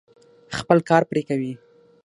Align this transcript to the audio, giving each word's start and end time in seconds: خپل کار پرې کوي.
خپل 0.57 0.77
کار 0.89 1.03
پرې 1.09 1.21
کوي. 1.29 1.53